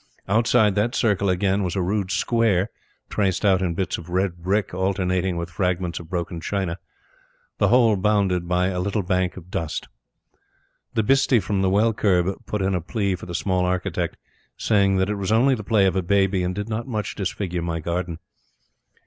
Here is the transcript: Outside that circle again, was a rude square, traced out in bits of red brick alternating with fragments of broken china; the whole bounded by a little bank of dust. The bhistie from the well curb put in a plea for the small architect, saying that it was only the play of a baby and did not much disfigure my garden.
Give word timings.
Outside 0.27 0.73
that 0.73 0.95
circle 0.95 1.29
again, 1.29 1.61
was 1.61 1.75
a 1.75 1.81
rude 1.83 2.09
square, 2.09 2.71
traced 3.07 3.45
out 3.45 3.61
in 3.61 3.75
bits 3.75 3.99
of 3.99 4.09
red 4.09 4.37
brick 4.37 4.73
alternating 4.73 5.37
with 5.37 5.51
fragments 5.51 5.99
of 5.99 6.09
broken 6.09 6.41
china; 6.41 6.79
the 7.59 7.67
whole 7.67 7.95
bounded 7.95 8.47
by 8.47 8.69
a 8.69 8.79
little 8.79 9.03
bank 9.03 9.37
of 9.37 9.51
dust. 9.51 9.89
The 10.95 11.03
bhistie 11.03 11.39
from 11.39 11.61
the 11.61 11.69
well 11.69 11.93
curb 11.93 12.35
put 12.47 12.63
in 12.63 12.73
a 12.73 12.81
plea 12.81 13.13
for 13.13 13.27
the 13.27 13.35
small 13.35 13.63
architect, 13.63 14.17
saying 14.57 14.97
that 14.97 15.09
it 15.11 15.17
was 15.17 15.31
only 15.31 15.53
the 15.53 15.63
play 15.63 15.85
of 15.85 15.95
a 15.95 16.01
baby 16.01 16.41
and 16.41 16.55
did 16.55 16.67
not 16.67 16.87
much 16.87 17.13
disfigure 17.13 17.61
my 17.61 17.79
garden. 17.79 18.17